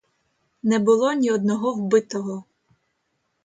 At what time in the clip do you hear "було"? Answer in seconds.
0.79-1.13